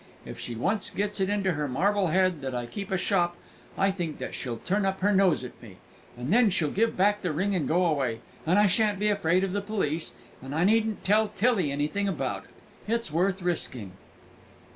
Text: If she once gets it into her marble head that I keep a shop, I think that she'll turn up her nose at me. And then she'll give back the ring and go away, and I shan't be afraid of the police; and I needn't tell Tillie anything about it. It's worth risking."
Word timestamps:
If 0.25 0.39
she 0.39 0.55
once 0.55 0.89
gets 0.89 1.19
it 1.19 1.29
into 1.29 1.51
her 1.51 1.67
marble 1.67 2.07
head 2.07 2.41
that 2.41 2.55
I 2.55 2.65
keep 2.65 2.89
a 2.89 2.97
shop, 2.97 3.37
I 3.77 3.91
think 3.91 4.17
that 4.17 4.33
she'll 4.33 4.57
turn 4.57 4.83
up 4.83 5.01
her 5.01 5.13
nose 5.13 5.43
at 5.43 5.61
me. 5.61 5.77
And 6.17 6.33
then 6.33 6.49
she'll 6.49 6.71
give 6.71 6.97
back 6.97 7.21
the 7.21 7.31
ring 7.31 7.53
and 7.53 7.67
go 7.67 7.85
away, 7.85 8.21
and 8.43 8.57
I 8.57 8.65
shan't 8.65 8.97
be 8.97 9.09
afraid 9.09 9.43
of 9.43 9.53
the 9.53 9.61
police; 9.61 10.13
and 10.41 10.55
I 10.55 10.63
needn't 10.63 11.03
tell 11.03 11.27
Tillie 11.27 11.71
anything 11.71 12.07
about 12.07 12.45
it. 12.45 12.49
It's 12.91 13.11
worth 13.11 13.43
risking." 13.43 13.91